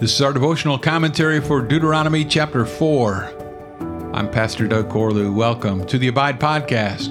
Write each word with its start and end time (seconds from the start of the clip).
This 0.00 0.14
is 0.14 0.22
our 0.22 0.32
devotional 0.32 0.78
commentary 0.78 1.42
for 1.42 1.60
Deuteronomy 1.60 2.24
chapter 2.24 2.64
4. 2.64 4.14
I'm 4.14 4.30
Pastor 4.30 4.66
Doug 4.66 4.88
Corlew. 4.88 5.34
Welcome 5.34 5.86
to 5.88 5.98
the 5.98 6.08
Abide 6.08 6.40
Podcast, 6.40 7.10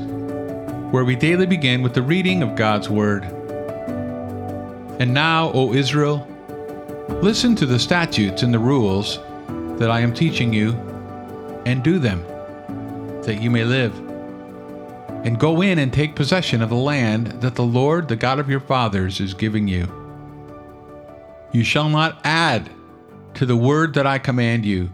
where 0.90 1.06
we 1.06 1.16
daily 1.16 1.46
begin 1.46 1.84
with 1.84 1.94
the 1.94 2.02
reading 2.02 2.42
of 2.42 2.56
God's 2.56 2.90
Word. 2.90 3.26
And 5.00 5.14
now, 5.14 5.52
O 5.52 5.72
Israel, 5.72 6.28
listen 7.22 7.56
to 7.58 7.68
the 7.68 7.78
statutes 7.78 8.42
and 8.42 8.52
the 8.52 8.58
rules 8.58 9.20
that 9.78 9.92
I 9.92 10.00
am 10.00 10.12
teaching 10.12 10.52
you, 10.52 10.72
and 11.68 11.84
do 11.84 12.00
them, 12.00 12.24
that 13.22 13.40
you 13.40 13.52
may 13.52 13.66
live. 13.66 13.96
And 15.24 15.40
go 15.40 15.62
in 15.62 15.78
and 15.78 15.94
take 15.94 16.16
possession 16.16 16.64
of 16.64 16.70
the 16.70 16.76
land 16.76 17.28
that 17.42 17.54
the 17.54 17.62
Lord, 17.62 18.08
the 18.08 18.16
God 18.16 18.40
of 18.40 18.50
your 18.50 18.62
fathers, 18.62 19.20
is 19.20 19.36
giving 19.36 19.68
you. 19.68 19.88
You 21.52 21.64
shall 21.64 21.88
not 21.88 22.20
add 22.24 22.72
to 23.40 23.46
the 23.46 23.56
word 23.56 23.94
that 23.94 24.06
I 24.06 24.20
command 24.20 24.66
you, 24.66 24.94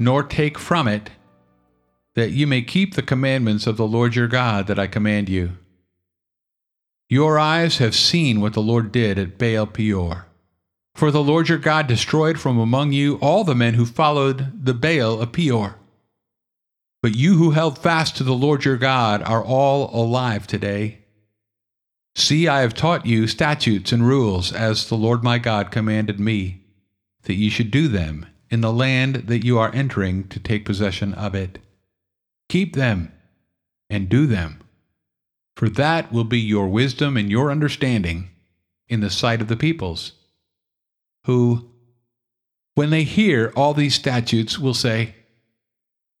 nor 0.00 0.24
take 0.24 0.58
from 0.58 0.88
it, 0.88 1.10
that 2.16 2.32
you 2.32 2.44
may 2.44 2.60
keep 2.60 2.94
the 2.94 3.02
commandments 3.02 3.68
of 3.68 3.76
the 3.76 3.86
Lord 3.86 4.16
your 4.16 4.26
God 4.26 4.66
that 4.66 4.80
I 4.80 4.88
command 4.88 5.28
you. 5.28 5.52
Your 7.08 7.38
eyes 7.38 7.78
have 7.78 7.94
seen 7.94 8.40
what 8.40 8.54
the 8.54 8.60
Lord 8.60 8.90
did 8.90 9.16
at 9.16 9.38
Baal 9.38 9.64
Peor. 9.64 10.26
For 10.96 11.12
the 11.12 11.22
Lord 11.22 11.48
your 11.48 11.58
God 11.58 11.86
destroyed 11.86 12.40
from 12.40 12.58
among 12.58 12.90
you 12.90 13.14
all 13.18 13.44
the 13.44 13.54
men 13.54 13.74
who 13.74 13.86
followed 13.86 14.64
the 14.64 14.74
Baal 14.74 15.20
of 15.20 15.30
Peor. 15.30 15.76
But 17.00 17.14
you 17.14 17.36
who 17.36 17.52
held 17.52 17.78
fast 17.78 18.16
to 18.16 18.24
the 18.24 18.34
Lord 18.34 18.64
your 18.64 18.76
God 18.76 19.22
are 19.22 19.44
all 19.44 19.88
alive 19.94 20.48
today. 20.48 21.04
See, 22.16 22.48
I 22.48 22.62
have 22.62 22.74
taught 22.74 23.06
you 23.06 23.28
statutes 23.28 23.92
and 23.92 24.04
rules 24.04 24.52
as 24.52 24.88
the 24.88 24.96
Lord 24.96 25.22
my 25.22 25.38
God 25.38 25.70
commanded 25.70 26.18
me 26.18 26.57
that 27.28 27.34
ye 27.34 27.50
should 27.50 27.70
do 27.70 27.88
them 27.88 28.26
in 28.50 28.62
the 28.62 28.72
land 28.72 29.14
that 29.26 29.44
you 29.44 29.58
are 29.58 29.72
entering 29.74 30.26
to 30.28 30.40
take 30.40 30.64
possession 30.64 31.12
of 31.12 31.34
it. 31.34 31.58
Keep 32.48 32.74
them 32.74 33.12
and 33.90 34.08
do 34.08 34.26
them, 34.26 34.60
for 35.54 35.68
that 35.68 36.10
will 36.10 36.24
be 36.24 36.40
your 36.40 36.68
wisdom 36.68 37.18
and 37.18 37.30
your 37.30 37.50
understanding 37.50 38.30
in 38.88 39.00
the 39.00 39.10
sight 39.10 39.42
of 39.42 39.48
the 39.48 39.56
peoples, 39.56 40.12
who, 41.24 41.68
when 42.74 42.88
they 42.88 43.02
hear 43.02 43.52
all 43.54 43.74
these 43.74 43.94
statutes, 43.94 44.58
will 44.58 44.72
say, 44.72 45.14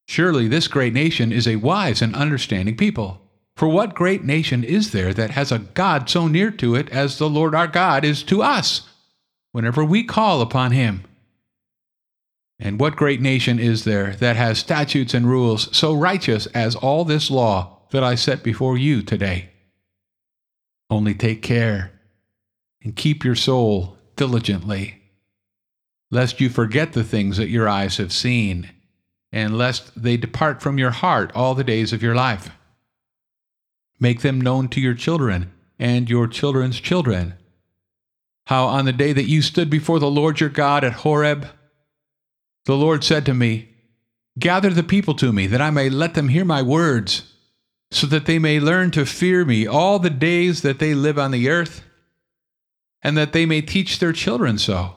Surely 0.06 0.46
this 0.46 0.68
great 0.68 0.92
nation 0.92 1.32
is 1.32 1.48
a 1.48 1.56
wise 1.56 2.02
and 2.02 2.14
understanding 2.14 2.76
people. 2.76 3.22
For 3.56 3.68
what 3.68 3.94
great 3.94 4.24
nation 4.24 4.62
is 4.62 4.92
there 4.92 5.14
that 5.14 5.30
has 5.30 5.50
a 5.50 5.58
God 5.58 6.10
so 6.10 6.28
near 6.28 6.50
to 6.50 6.74
it 6.74 6.90
as 6.90 7.16
the 7.16 7.30
Lord 7.30 7.54
our 7.54 7.66
God 7.66 8.04
is 8.04 8.22
to 8.24 8.42
us? 8.42 8.88
Whenever 9.52 9.84
we 9.84 10.04
call 10.04 10.40
upon 10.40 10.72
him. 10.72 11.04
And 12.58 12.80
what 12.80 12.96
great 12.96 13.20
nation 13.20 13.58
is 13.58 13.84
there 13.84 14.16
that 14.16 14.36
has 14.36 14.58
statutes 14.58 15.14
and 15.14 15.26
rules 15.26 15.74
so 15.76 15.94
righteous 15.94 16.46
as 16.46 16.74
all 16.74 17.04
this 17.04 17.30
law 17.30 17.82
that 17.90 18.02
I 18.02 18.16
set 18.16 18.42
before 18.42 18.76
you 18.76 19.02
today? 19.02 19.50
Only 20.90 21.14
take 21.14 21.42
care 21.42 21.92
and 22.82 22.96
keep 22.96 23.24
your 23.24 23.36
soul 23.36 23.96
diligently, 24.16 25.02
lest 26.10 26.40
you 26.40 26.48
forget 26.48 26.92
the 26.92 27.04
things 27.04 27.36
that 27.36 27.48
your 27.48 27.68
eyes 27.68 27.98
have 27.98 28.12
seen, 28.12 28.70
and 29.30 29.56
lest 29.56 30.00
they 30.00 30.16
depart 30.16 30.60
from 30.60 30.78
your 30.78 30.90
heart 30.90 31.30
all 31.34 31.54
the 31.54 31.64
days 31.64 31.92
of 31.92 32.02
your 32.02 32.14
life. 32.14 32.50
Make 34.00 34.22
them 34.22 34.40
known 34.40 34.68
to 34.68 34.80
your 34.80 34.94
children 34.94 35.52
and 35.78 36.08
your 36.10 36.26
children's 36.26 36.80
children 36.80 37.34
how 38.48 38.64
on 38.64 38.86
the 38.86 38.94
day 38.94 39.12
that 39.12 39.28
you 39.28 39.42
stood 39.42 39.68
before 39.68 39.98
the 39.98 40.10
Lord 40.10 40.40
your 40.40 40.48
God 40.48 40.82
at 40.82 40.94
Horeb, 40.94 41.48
the 42.64 42.76
Lord 42.76 43.04
said 43.04 43.26
to 43.26 43.34
me, 43.34 43.68
Gather 44.38 44.70
the 44.70 44.82
people 44.82 45.12
to 45.16 45.34
me, 45.34 45.46
that 45.46 45.60
I 45.60 45.68
may 45.68 45.90
let 45.90 46.14
them 46.14 46.30
hear 46.30 46.46
my 46.46 46.62
words, 46.62 47.34
so 47.90 48.06
that 48.06 48.24
they 48.24 48.38
may 48.38 48.58
learn 48.58 48.90
to 48.92 49.04
fear 49.04 49.44
me 49.44 49.66
all 49.66 49.98
the 49.98 50.08
days 50.08 50.62
that 50.62 50.78
they 50.78 50.94
live 50.94 51.18
on 51.18 51.30
the 51.30 51.50
earth, 51.50 51.82
and 53.02 53.18
that 53.18 53.34
they 53.34 53.44
may 53.44 53.60
teach 53.60 53.98
their 53.98 54.14
children 54.14 54.56
so. 54.56 54.96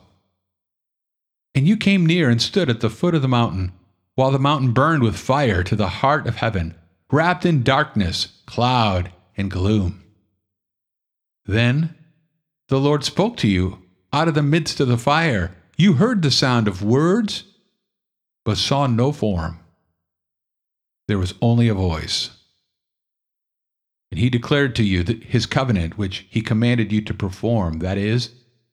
And 1.54 1.68
you 1.68 1.76
came 1.76 2.06
near 2.06 2.30
and 2.30 2.42
stood 2.42 2.70
at 2.70 2.80
the 2.80 2.90
foot 2.90 3.16
of 3.16 3.22
the 3.22 3.28
mountain, 3.28 3.74
while 4.16 4.32
the 4.32 4.40
mountain 4.40 4.72
burned 4.72 5.04
with 5.04 5.18
fire 5.18 5.62
to 5.64 5.76
the 5.76 5.90
heart 5.90 6.26
of 6.26 6.38
heaven, 6.38 6.74
wrapped 7.12 7.46
in 7.46 7.64
darkness, 7.64 8.40
cloud, 8.46 9.12
and 9.36 9.52
gloom. 9.52 10.06
Then 11.46 11.98
the 12.72 12.80
Lord 12.80 13.04
spoke 13.04 13.36
to 13.36 13.50
you 13.50 13.80
out 14.14 14.30
of 14.30 14.34
the 14.34 14.42
midst 14.42 14.80
of 14.80 14.88
the 14.88 14.98
fire. 14.98 15.54
You 15.76 15.94
heard 15.96 16.22
the 16.22 16.32
sound 16.32 16.70
of 16.70 16.82
words, 16.82 17.44
but 18.46 18.56
saw 18.56 18.88
no 18.88 19.12
form. 19.12 19.60
There 21.10 21.18
was 21.18 21.34
only 21.42 21.68
a 21.68 21.74
voice. 21.74 22.30
And 24.10 24.22
he 24.22 24.30
declared 24.30 24.74
to 24.78 24.84
you 24.84 25.04
his 25.04 25.46
covenant, 25.46 25.98
which 25.98 26.26
he 26.30 26.42
commanded 26.42 26.94
you 26.94 27.02
to 27.02 27.14
perform, 27.14 27.80
that 27.80 27.98
is, 27.98 28.30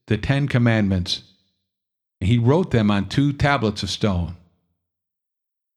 the 0.06 0.16
Ten 0.16 0.46
Commandments. 0.46 1.24
And 2.20 2.28
he 2.28 2.38
wrote 2.38 2.70
them 2.70 2.92
on 2.92 3.08
two 3.08 3.32
tablets 3.32 3.82
of 3.82 3.90
stone. 3.90 4.36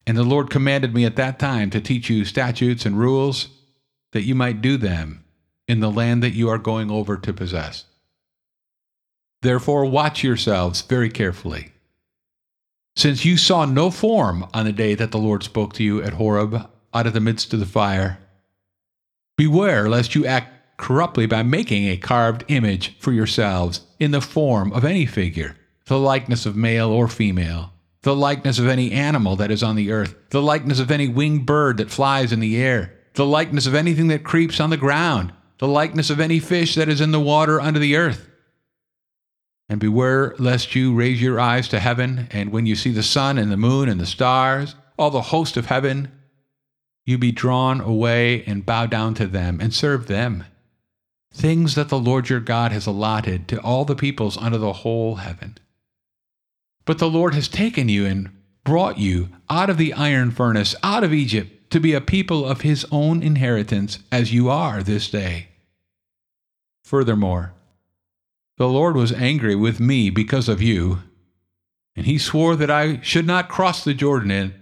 And 0.06 0.16
the 0.16 0.24
Lord 0.24 0.52
commanded 0.52 0.94
me 0.94 1.06
at 1.06 1.16
that 1.16 1.40
time 1.40 1.72
to 1.72 1.82
teach 1.82 2.08
you 2.08 2.24
statutes 2.26 2.86
and 2.86 3.00
rules, 3.00 3.48
that 4.12 4.26
you 4.26 4.36
might 4.36 4.62
do 4.62 4.78
them 4.78 5.24
in 5.68 5.80
the 5.80 5.90
land 5.90 6.22
that 6.22 6.36
you 6.36 6.50
are 6.50 6.60
going 6.60 6.92
over 6.92 7.18
to 7.18 7.34
possess. 7.34 7.86
Therefore, 9.42 9.86
watch 9.86 10.24
yourselves 10.24 10.82
very 10.82 11.10
carefully. 11.10 11.72
Since 12.96 13.26
you 13.26 13.38
saw 13.38 13.66
no 13.66 13.90
form 13.90 14.46
on 14.54 14.66
the 14.66 14.72
day 14.72 14.96
that 14.96 15.12
the 15.12 15.18
Lord 15.18 15.44
spoke 15.44 15.74
to 15.74 15.84
you 15.84 16.02
at 16.04 16.14
Horeb 16.14 16.70
out 16.94 17.08
of 17.08 17.14
the 17.14 17.20
midst 17.20 17.54
of 17.54 17.60
the 17.60 17.66
fire, 17.66 18.20
beware 19.38 19.90
lest 19.90 20.14
you 20.14 20.26
act 20.26 20.78
corruptly 20.78 21.26
by 21.26 21.44
making 21.44 21.88
a 21.88 21.98
carved 21.98 22.44
image 22.48 22.98
for 23.00 23.12
yourselves 23.12 23.82
in 24.00 24.12
the 24.12 24.22
form 24.22 24.74
of 24.74 24.84
any 24.84 25.06
figure, 25.06 25.56
the 25.86 25.98
likeness 25.98 26.46
of 26.46 26.56
male 26.56 26.90
or 26.90 27.08
female, 27.08 27.72
the 28.02 28.16
likeness 28.16 28.60
of 28.60 28.68
any 28.68 28.92
animal 28.92 29.36
that 29.36 29.52
is 29.52 29.64
on 29.64 29.76
the 29.76 29.92
earth, 29.92 30.16
the 30.32 30.42
likeness 30.42 30.80
of 30.80 30.92
any 30.92 31.08
winged 31.08 31.46
bird 31.46 31.78
that 31.78 31.92
flies 31.92 32.32
in 32.32 32.40
the 32.40 32.58
air, 32.58 32.94
the 33.14 33.26
likeness 33.26 33.68
of 33.68 33.76
anything 33.76 34.08
that 34.08 34.24
creeps 34.24 34.60
on 34.60 34.70
the 34.70 34.78
ground, 34.78 35.32
the 35.60 35.68
likeness 35.68 36.10
of 36.10 36.20
any 36.20 36.40
fish 36.40 36.76
that 36.76 36.90
is 36.90 37.00
in 37.00 37.12
the 37.12 37.20
water 37.20 37.62
under 37.62 37.80
the 37.80 37.96
earth. 37.96 38.28
And 39.72 39.80
beware 39.80 40.36
lest 40.38 40.76
you 40.76 40.94
raise 40.94 41.22
your 41.22 41.40
eyes 41.40 41.70
to 41.70 41.80
heaven, 41.80 42.28
and 42.32 42.52
when 42.52 42.66
you 42.66 42.76
see 42.76 42.92
the 42.92 43.02
sun 43.02 43.38
and 43.38 43.50
the 43.50 43.56
moon 43.56 43.88
and 43.88 44.02
the 44.02 44.06
stars, 44.06 44.76
all 45.00 45.10
the 45.10 45.22
host 45.22 45.56
of 45.56 45.68
heaven, 45.68 46.12
you 47.06 47.18
be 47.18 47.32
drawn 47.32 47.80
away 47.80 48.44
and 48.44 48.66
bow 48.66 48.86
down 48.86 49.14
to 49.14 49.28
them 49.28 49.62
and 49.62 49.74
serve 49.74 50.08
them. 50.08 50.44
Things 51.34 51.76
that 51.76 51.88
the 51.88 51.98
Lord 51.98 52.28
your 52.28 52.42
God 52.42 52.74
has 52.74 52.86
allotted 52.86 53.48
to 53.48 53.62
all 53.62 53.86
the 53.86 53.96
peoples 53.96 54.36
under 54.36 54.58
the 54.58 54.74
whole 54.74 55.16
heaven. 55.16 55.58
But 56.84 57.00
the 57.00 57.10
Lord 57.10 57.34
has 57.34 57.48
taken 57.48 57.88
you 57.88 58.06
and 58.06 58.30
brought 58.66 58.98
you 58.98 59.30
out 59.50 59.70
of 59.70 59.78
the 59.78 59.94
iron 59.94 60.32
furnace, 60.32 60.76
out 60.84 61.06
of 61.06 61.14
Egypt, 61.14 61.72
to 61.72 61.80
be 61.80 61.94
a 61.94 62.02
people 62.02 62.46
of 62.46 62.60
his 62.60 62.86
own 62.92 63.24
inheritance, 63.24 64.00
as 64.12 64.34
you 64.34 64.50
are 64.50 64.84
this 64.84 65.10
day. 65.10 65.48
Furthermore, 66.84 67.54
the 68.62 68.70
Lord 68.70 68.96
was 68.96 69.12
angry 69.12 69.56
with 69.56 69.80
me 69.80 70.12
because 70.12 70.48
of 70.48 70.62
you, 70.62 71.00
and 71.96 72.06
he 72.06 72.20
swore 72.20 72.56
that 72.56 72.70
I 72.70 73.02
should 73.02 73.26
not 73.26 73.50
cross 73.50 73.84
the 73.84 73.96
Jordan, 73.96 74.30
and 74.30 74.54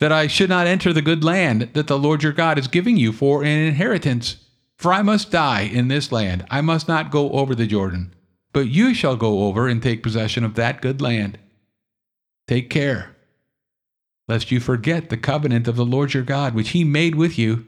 that 0.00 0.10
I 0.10 0.26
should 0.26 0.48
not 0.48 0.66
enter 0.66 0.90
the 0.90 1.02
good 1.02 1.22
land 1.22 1.68
that 1.74 1.86
the 1.86 1.98
Lord 1.98 2.22
your 2.22 2.32
God 2.32 2.58
is 2.58 2.66
giving 2.66 2.96
you 2.96 3.12
for 3.12 3.42
an 3.42 3.48
inheritance. 3.58 4.36
For 4.78 4.90
I 4.90 5.02
must 5.02 5.30
die 5.30 5.60
in 5.60 5.88
this 5.88 6.10
land, 6.10 6.46
I 6.50 6.62
must 6.62 6.88
not 6.88 7.10
go 7.10 7.30
over 7.32 7.54
the 7.54 7.66
Jordan, 7.66 8.14
but 8.54 8.68
you 8.68 8.94
shall 8.94 9.16
go 9.16 9.44
over 9.44 9.68
and 9.68 9.82
take 9.82 10.02
possession 10.02 10.42
of 10.42 10.54
that 10.54 10.80
good 10.80 11.02
land. 11.02 11.38
Take 12.48 12.70
care, 12.70 13.16
lest 14.28 14.50
you 14.50 14.60
forget 14.60 15.10
the 15.10 15.18
covenant 15.18 15.68
of 15.68 15.76
the 15.76 15.84
Lord 15.84 16.14
your 16.14 16.22
God, 16.22 16.54
which 16.54 16.70
he 16.70 16.84
made 16.84 17.14
with 17.14 17.38
you, 17.38 17.66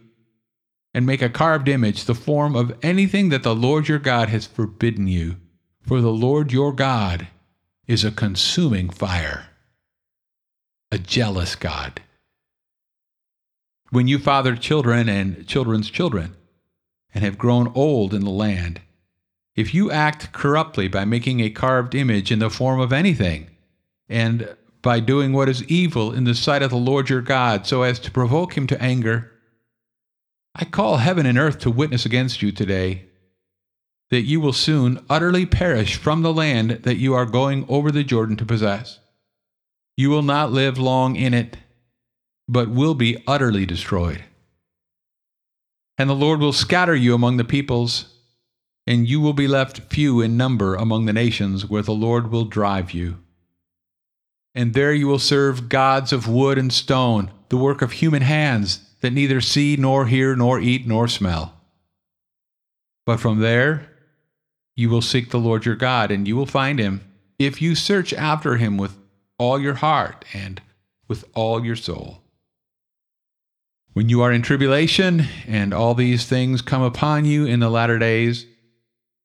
and 0.95 1.05
make 1.05 1.21
a 1.21 1.29
carved 1.29 1.69
image, 1.69 2.07
the 2.07 2.15
form 2.15 2.57
of 2.57 2.75
anything 2.83 3.29
that 3.29 3.43
the 3.43 3.55
Lord 3.55 3.87
your 3.87 3.99
God 3.99 4.31
has 4.31 4.47
forbidden 4.47 5.07
you. 5.09 5.37
For 5.89 6.03
the 6.03 6.13
Lord 6.13 6.53
your 6.53 6.75
God 6.75 7.29
is 7.87 8.05
a 8.05 8.11
consuming 8.11 8.91
fire, 8.91 9.47
a 10.93 10.99
jealous 10.99 11.57
God. 11.57 12.03
When 13.89 14.07
you 14.07 14.19
father 14.19 14.55
children 14.55 15.09
and 15.09 15.47
children's 15.47 15.89
children, 15.89 16.37
and 17.15 17.25
have 17.25 17.39
grown 17.39 17.73
old 17.75 18.13
in 18.13 18.23
the 18.23 18.31
land, 18.31 18.83
if 19.57 19.73
you 19.73 19.91
act 19.91 20.31
corruptly 20.33 20.89
by 20.89 21.07
making 21.07 21.41
a 21.41 21.49
carved 21.49 21.95
image 21.95 22.31
in 22.31 22.41
the 22.41 22.51
form 22.51 22.81
of 22.81 22.93
anything, 22.93 23.49
and 24.11 24.55
by 24.83 25.01
doing 25.01 25.33
what 25.33 25.49
is 25.49 25.65
evil 25.65 26.13
in 26.13 26.25
the 26.25 26.35
sight 26.35 26.63
of 26.63 26.69
the 26.69 26.77
Lord 26.77 27.09
your 27.09 27.23
God, 27.23 27.67
so 27.67 27.81
as 27.81 27.99
to 28.01 28.11
provoke 28.11 28.59
him 28.59 28.67
to 28.67 28.83
anger, 28.83 29.33
I 30.55 30.67
call 30.67 30.99
heaven 30.99 31.25
and 31.25 31.39
earth 31.39 31.61
to 31.61 31.71
witness 31.71 32.05
against 32.05 32.43
you 32.43 32.53
today 32.53 33.08
that 34.11 34.23
you 34.23 34.41
will 34.41 34.53
soon 34.53 35.05
utterly 35.11 35.45
perish 35.45 35.97
from 35.97 36.23
the 36.23 36.33
land 36.33 36.71
that 36.83 36.97
you 36.97 37.15
are 37.15 37.27
going 37.27 37.67
over 37.69 37.91
the 37.91 38.05
Jordan 38.05 38.37
to 38.37 38.47
possess. 38.47 39.01
You 39.97 40.11
will 40.11 40.23
not 40.23 40.53
live 40.53 40.79
long 40.79 41.17
in 41.17 41.35
it, 41.35 41.57
but 42.49 42.71
will 42.71 42.95
be 42.95 43.23
utterly 43.27 43.67
destroyed. 43.67 44.25
And 45.99 46.09
the 46.09 46.15
Lord 46.15 46.41
will 46.41 46.53
scatter 46.53 46.95
you 46.95 47.15
among 47.15 47.37
the 47.37 47.45
peoples, 47.45 48.15
and 48.87 49.09
you 49.09 49.21
will 49.21 49.33
be 49.33 49.49
left 49.49 49.93
few 49.93 50.21
in 50.21 50.37
number 50.37 50.75
among 50.75 51.05
the 51.05 51.13
nations 51.13 51.69
where 51.69 51.83
the 51.83 51.93
Lord 51.93 52.31
will 52.31 52.45
drive 52.45 52.93
you. 52.93 53.19
And 54.55 54.73
there 54.73 54.95
you 54.95 55.07
will 55.07 55.19
serve 55.19 55.69
gods 55.69 56.13
of 56.13 56.29
wood 56.29 56.57
and 56.57 56.73
stone, 56.73 57.31
the 57.49 57.57
work 57.57 57.83
of 57.83 57.93
human 57.93 58.23
hands, 58.23 58.81
that 59.01 59.13
neither 59.13 59.41
see 59.41 59.77
nor 59.77 60.07
hear 60.07 60.35
nor 60.35 60.59
eat 60.59 60.87
nor 60.87 61.09
smell. 61.09 61.55
But 63.05 63.21
from 63.21 63.41
there 63.41 63.88
you 64.79 64.89
will 64.89 65.03
seek 65.03 65.31
the 65.31 65.41
Lord 65.41 65.67
your 65.67 65.75
God, 65.75 66.13
and 66.13 66.29
you 66.29 66.37
will 66.37 66.47
find 66.47 66.79
him 66.79 67.01
if 67.37 67.61
you 67.61 67.75
search 67.75 68.15
after 68.15 68.59
him 68.59 68.77
with 68.77 68.97
all 69.37 69.59
your 69.59 69.75
heart 69.75 70.25
and 70.33 70.63
with 71.09 71.25
all 71.35 71.65
your 71.65 71.75
soul. 71.75 72.23
When 73.93 74.09
you 74.09 74.23
are 74.23 74.31
in 74.31 74.41
tribulation 74.41 75.25
and 75.49 75.75
all 75.75 75.95
these 75.95 76.27
things 76.27 76.63
come 76.63 76.83
upon 76.83 77.25
you 77.25 77.45
in 77.45 77.59
the 77.59 77.69
latter 77.69 77.99
days, 77.99 78.47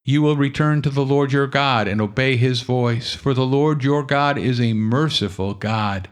you 0.04 0.24
will 0.24 0.36
return 0.36 0.82
to 0.82 0.90
the 0.90 1.06
Lord 1.06 1.32
your 1.32 1.46
God 1.46 1.88
and 1.88 2.02
obey 2.02 2.36
his 2.36 2.62
voice, 2.62 3.14
for 3.14 3.36
the 3.36 3.46
Lord 3.46 3.84
your 3.84 4.02
God 4.02 4.40
is 4.40 4.60
a 4.60 4.74
merciful 4.74 5.54
God. 5.54 6.10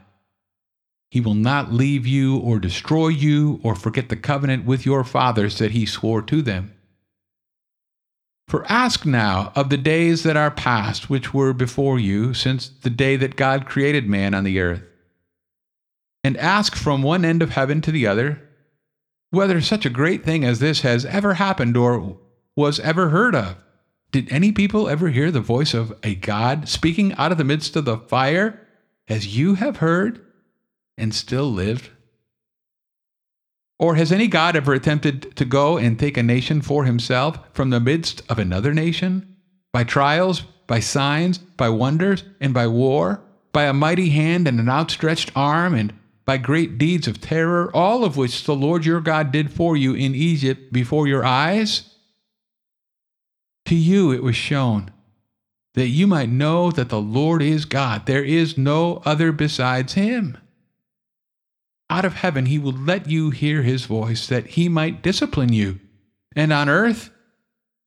He 1.10 1.20
will 1.20 1.34
not 1.34 1.74
leave 1.74 2.06
you 2.06 2.38
or 2.38 2.60
destroy 2.60 3.08
you 3.08 3.60
or 3.64 3.74
forget 3.74 4.10
the 4.10 4.16
covenant 4.16 4.66
with 4.66 4.86
your 4.86 5.04
fathers 5.04 5.58
that 5.58 5.72
he 5.72 5.88
swore 5.88 6.22
to 6.22 6.44
them. 6.44 6.76
For 8.52 8.70
ask 8.70 9.06
now 9.06 9.54
of 9.56 9.70
the 9.70 9.78
days 9.78 10.24
that 10.24 10.36
are 10.36 10.52
past, 10.52 11.10
which 11.10 11.34
were 11.34 11.54
before 11.54 11.98
you, 11.98 12.34
since 12.34 12.68
the 12.68 12.90
day 12.90 13.16
that 13.16 13.38
God 13.38 13.66
created 13.66 14.10
man 14.10 14.34
on 14.34 14.44
the 14.44 14.60
earth. 14.60 14.84
And 16.22 16.36
ask 16.36 16.76
from 16.76 17.02
one 17.02 17.24
end 17.24 17.42
of 17.42 17.52
heaven 17.52 17.80
to 17.80 17.94
the 17.94 18.06
other, 18.06 18.42
whether 19.30 19.62
such 19.62 19.86
a 19.86 19.90
great 19.90 20.26
thing 20.26 20.44
as 20.44 20.60
this 20.60 20.82
has 20.82 21.06
ever 21.06 21.36
happened 21.36 21.78
or 21.78 22.18
was 22.54 22.78
ever 22.82 23.08
heard 23.08 23.36
of. 23.36 23.56
Did 24.12 24.30
any 24.30 24.52
people 24.52 24.90
ever 24.90 25.08
hear 25.08 25.32
the 25.32 25.40
voice 25.40 25.74
of 25.74 25.98
a 26.04 26.16
God 26.16 26.68
speaking 26.68 27.14
out 27.14 27.32
of 27.32 27.38
the 27.38 27.46
midst 27.46 27.78
of 27.78 27.86
the 27.86 28.00
fire, 28.00 28.68
as 29.08 29.38
you 29.38 29.56
have 29.56 29.78
heard 29.78 30.26
and 30.98 31.16
still 31.16 31.50
lived? 31.50 31.90
Or 33.82 33.96
has 33.96 34.12
any 34.12 34.28
God 34.28 34.56
ever 34.56 34.76
attempted 34.76 35.36
to 35.36 35.44
go 35.44 35.76
and 35.76 35.98
take 35.98 36.16
a 36.16 36.22
nation 36.22 36.62
for 36.62 36.86
himself 36.86 37.40
from 37.52 37.72
the 37.72 37.80
midst 37.80 38.22
of 38.30 38.38
another 38.38 38.76
nation? 38.76 39.36
By 39.74 39.86
trials, 39.86 40.42
by 40.68 40.80
signs, 40.80 41.40
by 41.40 41.70
wonders, 41.70 42.24
and 42.40 42.54
by 42.54 42.68
war, 42.68 43.24
by 43.52 43.64
a 43.64 43.74
mighty 43.74 44.12
hand 44.12 44.48
and 44.48 44.60
an 44.60 44.70
outstretched 44.70 45.32
arm, 45.36 45.74
and 45.74 45.94
by 46.28 46.38
great 46.38 46.78
deeds 46.78 47.08
of 47.08 47.20
terror, 47.20 47.76
all 47.76 48.06
of 48.06 48.18
which 48.18 48.44
the 48.44 48.56
Lord 48.56 48.86
your 48.86 49.02
God 49.02 49.32
did 49.32 49.52
for 49.52 49.76
you 49.76 49.96
in 49.96 50.14
Egypt 50.14 50.72
before 50.72 51.08
your 51.08 51.26
eyes? 51.26 51.96
To 53.66 53.76
you 53.76 54.12
it 54.12 54.22
was 54.22 54.36
shown 54.36 54.92
that 55.74 55.88
you 55.88 56.06
might 56.06 56.30
know 56.30 56.70
that 56.70 56.90
the 56.90 57.02
Lord 57.02 57.42
is 57.42 57.66
God. 57.66 58.06
There 58.06 58.24
is 58.24 58.60
no 58.60 59.02
other 59.06 59.32
besides 59.32 59.94
him 59.94 60.38
out 61.92 62.06
of 62.06 62.14
heaven 62.14 62.46
he 62.46 62.58
will 62.58 62.72
let 62.72 63.08
you 63.08 63.30
hear 63.32 63.62
his 63.62 63.86
voice, 63.86 64.26
that 64.28 64.48
he 64.48 64.70
might 64.70 65.04
discipline 65.04 65.52
you. 65.52 65.80
And 66.36 66.54
on 66.54 66.70
earth 66.70 67.12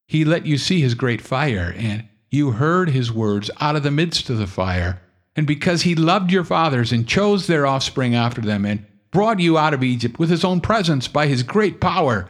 he 0.06 0.24
let 0.24 0.44
you 0.44 0.58
see 0.58 0.80
his 0.82 0.94
great 0.94 1.22
fire, 1.22 1.74
and 1.76 2.06
you 2.30 2.52
heard 2.52 2.90
his 2.90 3.10
words 3.10 3.50
out 3.60 3.76
of 3.76 3.82
the 3.82 3.90
midst 3.90 4.28
of 4.28 4.36
the 4.36 4.46
fire. 4.46 5.00
And 5.34 5.46
because 5.46 5.82
he 5.82 5.94
loved 5.94 6.30
your 6.30 6.44
fathers 6.44 6.92
and 6.92 7.08
chose 7.08 7.46
their 7.46 7.66
offspring 7.66 8.14
after 8.14 8.42
them, 8.42 8.66
and 8.66 8.84
brought 9.10 9.40
you 9.40 9.56
out 9.56 9.72
of 9.72 9.82
Egypt 9.82 10.18
with 10.18 10.28
his 10.28 10.44
own 10.44 10.60
presence 10.60 11.08
by 11.08 11.26
his 11.26 11.42
great 11.42 11.80
power, 11.80 12.28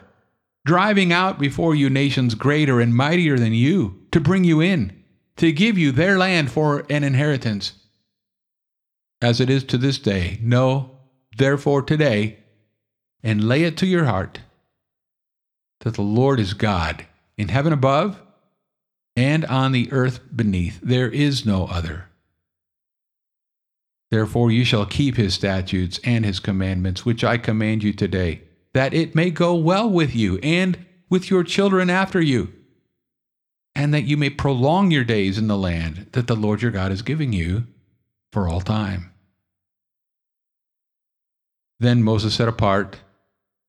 driving 0.65 1.13
out 1.13 1.39
before 1.39 1.75
you 1.75 1.91
nations 1.91 2.35
greater 2.35 2.81
and 2.81 2.95
mightier 2.95 3.37
than 3.37 3.53
you, 3.53 4.01
to 4.13 4.21
bring 4.21 4.45
you 4.45 4.61
in, 4.61 5.03
to 5.37 5.51
give 5.51 5.77
you 5.77 5.91
their 5.91 6.17
land 6.17 6.51
for 6.51 6.87
an 6.89 7.03
inheritance. 7.03 7.73
As 9.21 9.41
it 9.41 9.51
is 9.51 9.65
to 9.65 9.79
this 9.79 9.99
day, 9.99 10.39
no 10.41 10.94
therefore 11.37 11.83
today 11.83 12.39
and 13.23 13.49
lay 13.49 13.65
it 13.65 13.77
to 13.79 13.87
your 13.87 14.05
heart 14.05 14.41
that 15.81 15.95
the 15.95 16.03
Lord 16.03 16.41
is 16.41 16.55
God 16.55 17.07
in 17.37 17.49
heaven 17.49 17.73
above 17.73 18.21
and 19.17 19.45
on 19.45 19.73
the 19.73 19.93
earth 19.93 20.21
beneath. 20.35 20.81
There 20.83 21.09
is 21.09 21.47
no 21.47 21.67
other. 21.67 22.07
Therefore 24.11 24.51
you 24.51 24.65
shall 24.65 24.87
keep 24.87 25.17
his 25.17 25.35
statutes 25.35 26.01
and 26.05 26.25
his 26.25 26.41
commandments, 26.41 27.05
which 27.05 27.25
I 27.25 27.37
command 27.37 27.83
you 27.83 27.93
today, 27.93 28.43
that 28.73 28.95
it 28.95 29.15
may 29.15 29.31
go 29.31 29.55
well 29.55 29.89
with 29.89 30.15
you 30.15 30.39
and 30.43 30.79
with 31.11 31.31
your 31.31 31.45
children 31.45 31.91
after 31.91 32.21
you, 32.21 32.53
and 33.75 33.93
that 33.93 34.05
you 34.05 34.17
may 34.17 34.31
prolong 34.31 34.91
your 34.91 35.05
days 35.05 35.39
in 35.39 35.49
the 35.49 35.57
land 35.57 36.09
that 36.13 36.27
the 36.27 36.37
Lord 36.37 36.63
your 36.63 36.71
God 36.71 36.93
is 36.93 37.03
giving 37.03 37.33
you 37.33 37.67
for 38.33 38.49
all 38.49 38.61
time. 38.61 39.14
Then 41.81 42.03
Moses 42.03 42.35
set 42.35 42.49
apart 42.49 43.01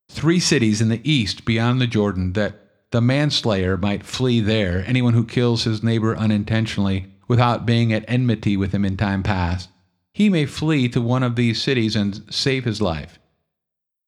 three 0.09 0.39
cities 0.39 0.81
in 0.81 0.89
the 0.89 1.01
east 1.09 1.45
beyond 1.45 1.81
the 1.81 1.87
Jordan 1.87 2.33
that 2.33 2.55
the 2.91 3.01
manslayer 3.01 3.77
might 3.77 4.05
flee 4.05 4.39
there, 4.39 4.83
anyone 4.85 5.13
who 5.13 5.25
kills 5.25 5.63
his 5.63 5.83
neighbor 5.83 6.15
unintentionally 6.15 7.07
without 7.27 7.65
being 7.65 7.91
at 7.91 8.05
enmity 8.07 8.55
with 8.55 8.71
him 8.71 8.85
in 8.85 8.95
time 8.95 9.23
past. 9.23 9.69
He 10.13 10.29
may 10.29 10.45
flee 10.45 10.87
to 10.89 11.01
one 11.01 11.23
of 11.23 11.35
these 11.35 11.61
cities 11.61 11.95
and 11.95 12.23
save 12.29 12.63
his 12.63 12.81
life. 12.81 13.19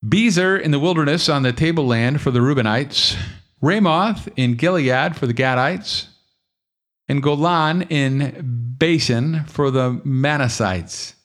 Bezer 0.05 0.57
in 0.61 0.71
the 0.71 0.79
wilderness 0.79 1.27
on 1.27 1.41
the 1.41 1.51
tableland 1.51 2.21
for 2.21 2.31
the 2.31 2.39
Reubenites, 2.39 3.17
Ramoth 3.61 4.29
in 4.37 4.53
Gilead 4.53 5.15
for 5.17 5.25
the 5.25 5.33
Gadites, 5.33 6.07
and 7.09 7.23
Golan 7.23 7.81
in 7.83 8.75
Bashan 8.77 9.45
for 9.45 9.71
the 9.71 9.99
Manassites. 10.05 11.15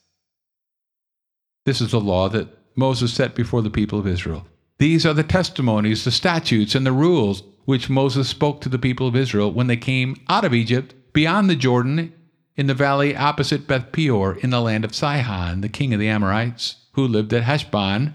This 1.66 1.80
is 1.80 1.90
the 1.90 2.00
law 2.00 2.28
that 2.30 2.48
Moses 2.74 3.12
set 3.12 3.34
before 3.34 3.62
the 3.62 3.70
people 3.70 3.98
of 3.98 4.06
Israel. 4.06 4.46
These 4.78 5.06
are 5.06 5.14
the 5.14 5.22
testimonies, 5.22 6.04
the 6.04 6.10
statutes, 6.10 6.74
and 6.74 6.84
the 6.84 6.92
rules 6.92 7.42
which 7.64 7.90
Moses 7.90 8.28
spoke 8.28 8.60
to 8.60 8.68
the 8.68 8.78
people 8.78 9.06
of 9.06 9.14
Israel 9.14 9.52
when 9.52 9.68
they 9.68 9.76
came 9.76 10.16
out 10.28 10.44
of 10.44 10.54
Egypt 10.54 10.94
beyond 11.12 11.48
the 11.48 11.56
Jordan 11.56 12.12
in 12.56 12.66
the 12.66 12.74
valley 12.74 13.16
opposite 13.16 13.66
Beth 13.66 13.92
Peor 13.92 14.36
in 14.38 14.50
the 14.50 14.60
land 14.60 14.84
of 14.84 14.94
Sihon, 14.94 15.60
the 15.60 15.68
king 15.68 15.94
of 15.94 16.00
the 16.00 16.08
Amorites, 16.08 16.76
who 16.92 17.06
lived 17.06 17.32
at 17.32 17.44
Heshbon, 17.44 18.14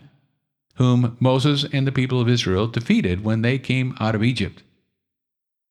whom 0.76 1.18
Moses 1.20 1.66
and 1.72 1.88
the 1.88 1.92
people 1.92 2.22
of 2.22 2.30
Israel 2.30 2.68
defeated 2.68 3.24
when 3.24 3.42
they 3.42 3.58
came 3.58 3.96
out 4.00 4.16
of 4.16 4.24
Egypt. 4.24 4.64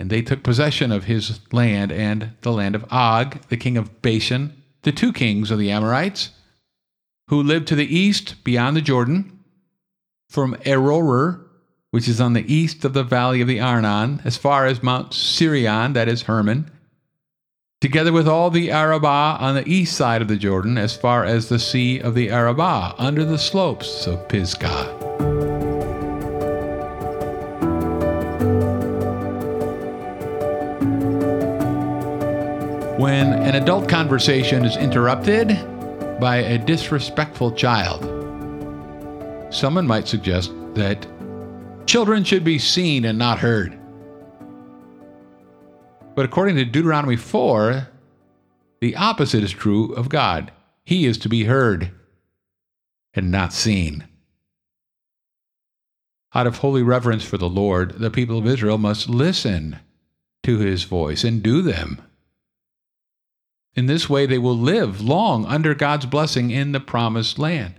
And 0.00 0.10
they 0.10 0.22
took 0.22 0.42
possession 0.42 0.92
of 0.92 1.04
his 1.04 1.40
land 1.52 1.92
and 1.92 2.32
the 2.42 2.52
land 2.52 2.74
of 2.74 2.84
Og, 2.90 3.40
the 3.48 3.56
king 3.56 3.76
of 3.76 4.02
Bashan, 4.02 4.62
the 4.82 4.92
two 4.92 5.12
kings 5.12 5.50
of 5.50 5.58
the 5.58 5.70
Amorites, 5.70 6.30
who 7.28 7.42
lived 7.42 7.66
to 7.68 7.74
the 7.74 7.96
east 7.96 8.42
beyond 8.44 8.76
the 8.76 8.82
Jordan, 8.82 9.40
from 10.28 10.54
Aroer, 10.64 11.44
which 11.90 12.08
is 12.08 12.20
on 12.20 12.32
the 12.32 12.52
east 12.52 12.84
of 12.84 12.92
the 12.92 13.04
valley 13.04 13.40
of 13.40 13.48
the 13.48 13.60
Arnon, 13.60 14.20
as 14.24 14.36
far 14.36 14.66
as 14.66 14.82
Mount 14.82 15.12
Sirion, 15.12 15.94
that 15.94 16.08
is 16.08 16.22
Hermon, 16.22 16.70
together 17.80 18.12
with 18.12 18.28
all 18.28 18.50
the 18.50 18.70
Arabah 18.70 19.38
on 19.40 19.54
the 19.54 19.68
east 19.68 19.96
side 19.96 20.22
of 20.22 20.28
the 20.28 20.36
Jordan, 20.36 20.78
as 20.78 20.96
far 20.96 21.24
as 21.24 21.48
the 21.48 21.58
sea 21.58 22.00
of 22.00 22.14
the 22.14 22.30
Arabah, 22.30 22.94
under 22.98 23.24
the 23.24 23.38
slopes 23.38 24.06
of 24.06 24.28
Pisgah. 24.28 24.94
When 32.98 33.32
an 33.32 33.54
adult 33.54 33.88
conversation 33.88 34.64
is 34.64 34.76
interrupted, 34.76 35.75
by 36.20 36.36
a 36.36 36.58
disrespectful 36.58 37.52
child. 37.52 38.02
Someone 39.52 39.86
might 39.86 40.08
suggest 40.08 40.52
that 40.74 41.06
children 41.86 42.24
should 42.24 42.44
be 42.44 42.58
seen 42.58 43.04
and 43.04 43.18
not 43.18 43.38
heard. 43.38 43.78
But 46.14 46.24
according 46.24 46.56
to 46.56 46.64
Deuteronomy 46.64 47.16
4, 47.16 47.88
the 48.80 48.96
opposite 48.96 49.44
is 49.44 49.52
true 49.52 49.92
of 49.92 50.08
God. 50.08 50.50
He 50.84 51.06
is 51.06 51.18
to 51.18 51.28
be 51.28 51.44
heard 51.44 51.90
and 53.14 53.30
not 53.30 53.52
seen. 53.52 54.06
Out 56.34 56.46
of 56.46 56.58
holy 56.58 56.82
reverence 56.82 57.24
for 57.24 57.38
the 57.38 57.48
Lord, 57.48 57.98
the 57.98 58.10
people 58.10 58.38
of 58.38 58.46
Israel 58.46 58.78
must 58.78 59.08
listen 59.08 59.78
to 60.42 60.58
his 60.58 60.84
voice 60.84 61.24
and 61.24 61.42
do 61.42 61.62
them. 61.62 62.00
In 63.76 63.86
this 63.86 64.08
way, 64.08 64.24
they 64.26 64.38
will 64.38 64.56
live 64.56 65.02
long 65.02 65.44
under 65.44 65.74
God's 65.74 66.06
blessing 66.06 66.50
in 66.50 66.72
the 66.72 66.80
promised 66.80 67.38
land. 67.38 67.74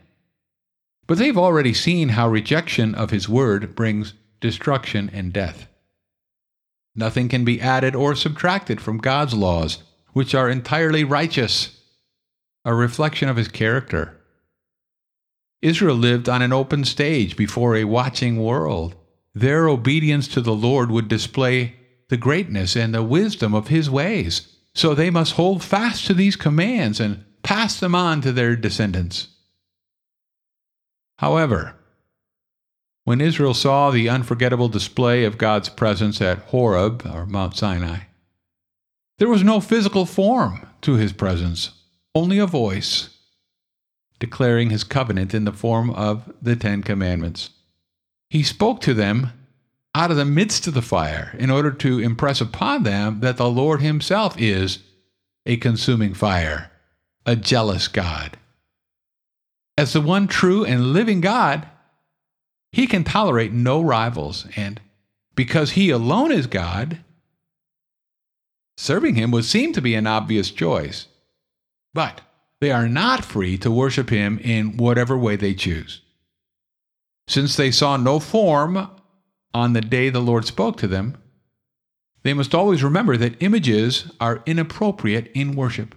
But 1.08 1.18
they've 1.18 1.38
already 1.38 1.74
seen 1.74 2.10
how 2.10 2.30
rejection 2.30 2.94
of 2.94 3.10
His 3.10 3.28
word 3.28 3.76
brings 3.76 4.14
destruction 4.40 5.10
and 5.12 5.34
death. 5.34 5.68
Nothing 6.96 7.30
can 7.30 7.46
be 7.46 7.62
added 7.62 7.96
or 7.96 8.16
subtracted 8.16 8.82
from 8.82 8.98
God's 8.98 9.34
laws, 9.34 9.84
which 10.14 10.34
are 10.34 10.50
entirely 10.50 11.04
righteous, 11.04 11.80
a 12.66 12.74
reflection 12.74 13.30
of 13.30 13.38
his 13.38 13.48
character. 13.48 14.18
Israel 15.62 15.96
lived 15.96 16.28
on 16.28 16.42
an 16.42 16.52
open 16.52 16.84
stage 16.84 17.38
before 17.38 17.76
a 17.76 17.84
watching 17.84 18.42
world. 18.42 18.96
Their 19.34 19.68
obedience 19.70 20.28
to 20.30 20.42
the 20.42 20.56
Lord 20.56 20.90
would 20.90 21.08
display 21.08 21.76
the 22.10 22.18
greatness 22.18 22.76
and 22.76 22.94
the 22.94 23.04
wisdom 23.04 23.54
of 23.54 23.68
his 23.68 23.90
ways. 23.90 24.57
So 24.78 24.94
they 24.94 25.10
must 25.10 25.34
hold 25.34 25.64
fast 25.64 26.06
to 26.06 26.14
these 26.14 26.36
commands 26.36 27.00
and 27.00 27.26
pass 27.42 27.80
them 27.80 27.96
on 27.96 28.22
to 28.22 28.32
their 28.32 28.56
descendants. 28.56 29.30
However, 31.18 31.74
when 33.04 33.20
Israel 33.20 33.56
saw 33.56 33.90
the 33.90 34.08
unforgettable 34.08 34.70
display 34.70 35.24
of 35.24 35.40
God's 35.40 35.68
presence 35.68 36.22
at 36.22 36.38
Horeb, 36.50 37.08
or 37.12 37.26
Mount 37.26 37.58
Sinai, 37.58 38.02
there 39.18 39.28
was 39.28 39.44
no 39.44 39.60
physical 39.60 40.06
form 40.06 40.68
to 40.82 40.94
his 40.94 41.12
presence, 41.12 41.72
only 42.14 42.38
a 42.38 42.46
voice 42.46 43.10
declaring 44.20 44.70
his 44.70 44.84
covenant 44.84 45.34
in 45.34 45.46
the 45.46 45.52
form 45.52 45.90
of 45.90 46.32
the 46.40 46.56
Ten 46.56 46.84
Commandments. 46.84 47.50
He 48.30 48.44
spoke 48.44 48.82
to 48.82 48.94
them 48.94 49.32
out 49.98 50.12
of 50.12 50.18
the 50.18 50.26
midst 50.26 50.68
of 50.68 50.76
the 50.76 50.82
fire 50.84 51.36
in 51.40 51.50
order 51.50 51.72
to 51.72 51.98
impress 51.98 52.40
upon 52.40 52.84
them 52.84 53.20
that 53.22 53.36
the 53.38 53.50
Lord 53.50 53.82
himself 53.82 54.40
is 54.40 54.78
a 55.48 55.58
consuming 55.58 56.14
fire, 56.14 56.70
a 57.26 57.36
jealous 57.36 57.88
God. 57.88 58.38
As 59.76 59.94
the 59.94 60.02
one 60.02 60.28
true 60.28 60.64
and 60.64 60.94
living 60.94 61.20
God, 61.20 61.68
he 62.72 62.86
can 62.86 63.04
tolerate 63.04 63.52
no 63.52 63.82
rivals, 63.82 64.46
and 64.56 64.80
because 65.34 65.72
he 65.72 65.90
alone 65.90 66.32
is 66.32 66.46
God, 66.46 67.00
serving 68.78 69.16
him 69.16 69.32
would 69.32 69.46
seem 69.46 69.74
to 69.74 69.82
be 69.82 69.96
an 69.96 70.06
obvious 70.06 70.52
choice. 70.52 71.08
But 71.96 72.22
they 72.62 72.70
are 72.70 72.88
not 72.88 73.26
free 73.26 73.58
to 73.60 73.72
worship 73.72 74.12
him 74.12 74.38
in 74.44 74.78
whatever 74.78 75.18
way 75.18 75.38
they 75.38 75.56
choose. 75.56 76.02
Since 77.28 77.56
they 77.56 77.72
saw 77.72 77.98
no 77.98 78.20
form 78.20 78.92
on 79.58 79.74
the 79.74 79.82
day 79.82 80.10
the 80.10 80.20
Lord 80.20 80.46
spoke 80.46 80.78
to 80.78 80.88
them, 80.88 81.18
they 82.22 82.34
must 82.34 82.54
always 82.54 82.84
remember 82.84 83.18
that 83.18 83.42
images 83.42 84.12
are 84.20 84.44
inappropriate 84.46 85.32
in 85.34 85.56
worship. 85.56 85.96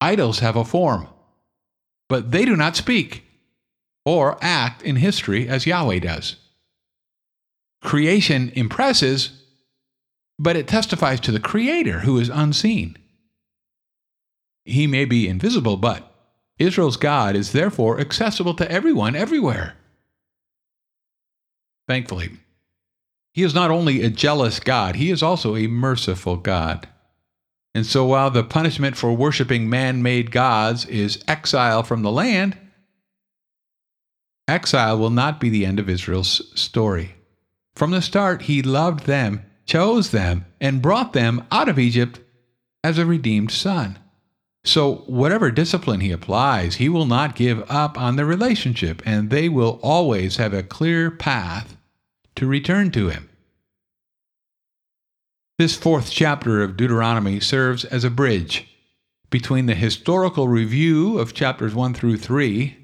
Idols 0.00 0.38
have 0.38 0.56
a 0.56 0.64
form, 0.64 1.06
but 2.08 2.30
they 2.30 2.46
do 2.46 2.56
not 2.56 2.76
speak 2.76 3.24
or 4.06 4.38
act 4.40 4.80
in 4.80 4.96
history 4.96 5.46
as 5.48 5.66
Yahweh 5.66 5.98
does. 5.98 6.36
Creation 7.82 8.50
impresses, 8.54 9.42
but 10.38 10.56
it 10.56 10.66
testifies 10.66 11.20
to 11.20 11.32
the 11.32 11.40
Creator 11.40 12.00
who 12.00 12.18
is 12.18 12.30
unseen. 12.30 12.96
He 14.64 14.86
may 14.86 15.04
be 15.04 15.28
invisible, 15.28 15.76
but 15.76 16.10
Israel's 16.58 16.96
God 16.96 17.36
is 17.36 17.52
therefore 17.52 18.00
accessible 18.00 18.54
to 18.54 18.70
everyone 18.72 19.14
everywhere. 19.14 19.76
Thankfully, 21.86 22.30
he 23.32 23.42
is 23.42 23.54
not 23.54 23.70
only 23.70 24.02
a 24.02 24.10
jealous 24.10 24.60
God, 24.60 24.96
he 24.96 25.10
is 25.10 25.22
also 25.22 25.56
a 25.56 25.66
merciful 25.66 26.36
God. 26.36 26.88
And 27.74 27.84
so 27.84 28.04
while 28.04 28.30
the 28.30 28.44
punishment 28.44 28.96
for 28.96 29.12
worshiping 29.12 29.68
man 29.68 30.02
made 30.02 30.30
gods 30.30 30.86
is 30.86 31.22
exile 31.26 31.82
from 31.82 32.02
the 32.02 32.12
land, 32.12 32.56
exile 34.46 34.96
will 34.98 35.10
not 35.10 35.40
be 35.40 35.50
the 35.50 35.66
end 35.66 35.80
of 35.80 35.88
Israel's 35.88 36.42
story. 36.58 37.16
From 37.74 37.90
the 37.90 38.00
start, 38.00 38.42
he 38.42 38.62
loved 38.62 39.06
them, 39.06 39.44
chose 39.66 40.12
them, 40.12 40.46
and 40.60 40.80
brought 40.80 41.12
them 41.12 41.44
out 41.50 41.68
of 41.68 41.78
Egypt 41.78 42.20
as 42.84 42.98
a 42.98 43.06
redeemed 43.06 43.50
son. 43.50 43.98
So, 44.66 45.04
whatever 45.06 45.50
discipline 45.50 46.00
he 46.00 46.10
applies, 46.10 46.76
he 46.76 46.88
will 46.88 47.04
not 47.04 47.36
give 47.36 47.70
up 47.70 47.98
on 47.98 48.16
the 48.16 48.24
relationship, 48.24 49.02
and 49.04 49.28
they 49.28 49.50
will 49.50 49.78
always 49.82 50.36
have 50.38 50.54
a 50.54 50.62
clear 50.62 51.10
path 51.10 51.76
to 52.36 52.46
return 52.46 52.90
to 52.92 53.10
him. 53.10 53.28
This 55.58 55.76
fourth 55.76 56.10
chapter 56.10 56.62
of 56.62 56.78
Deuteronomy 56.78 57.40
serves 57.40 57.84
as 57.84 58.04
a 58.04 58.10
bridge 58.10 58.66
between 59.28 59.66
the 59.66 59.74
historical 59.74 60.48
review 60.48 61.18
of 61.18 61.34
chapters 61.34 61.74
1 61.74 61.92
through 61.92 62.16
3 62.16 62.76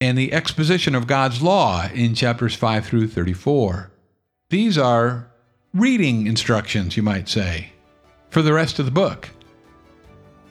and 0.00 0.16
the 0.16 0.32
exposition 0.32 0.94
of 0.94 1.06
God's 1.06 1.42
law 1.42 1.86
in 1.92 2.14
chapters 2.14 2.54
5 2.54 2.86
through 2.86 3.08
34. 3.08 3.90
These 4.50 4.78
are 4.78 5.30
reading 5.74 6.26
instructions, 6.26 6.96
you 6.96 7.02
might 7.02 7.28
say, 7.28 7.72
for 8.30 8.40
the 8.40 8.52
rest 8.52 8.78
of 8.78 8.86
the 8.86 8.90
book 8.90 9.28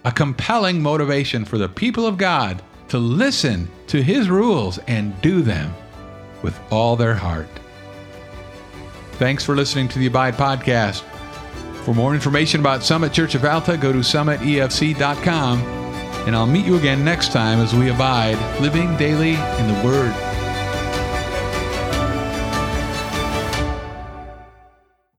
a 0.05 0.11
compelling 0.11 0.81
motivation 0.81 1.45
for 1.45 1.57
the 1.57 1.69
people 1.69 2.05
of 2.05 2.17
God 2.17 2.61
to 2.89 2.97
listen 2.97 3.67
to 3.87 4.01
His 4.01 4.29
rules 4.29 4.77
and 4.87 5.19
do 5.21 5.41
them 5.41 5.73
with 6.43 6.59
all 6.71 6.95
their 6.95 7.15
heart. 7.15 7.49
Thanks 9.13 9.43
for 9.43 9.55
listening 9.55 9.87
to 9.89 9.99
the 9.99 10.07
Abide 10.07 10.35
Podcast. 10.35 11.01
For 11.83 11.93
more 11.93 12.13
information 12.13 12.59
about 12.59 12.83
Summit 12.83 13.13
Church 13.13 13.33
of 13.33 13.45
Alta, 13.45 13.77
go 13.77 13.91
to 13.91 13.99
summitefc.com. 13.99 15.59
And 16.27 16.35
I'll 16.35 16.45
meet 16.45 16.65
you 16.65 16.77
again 16.77 17.05
next 17.05 17.31
time 17.31 17.59
as 17.59 17.73
we 17.73 17.89
abide, 17.89 18.37
living 18.61 18.95
daily 18.97 19.31
in 19.31 19.67
the 19.67 19.81
Word. 19.83 20.36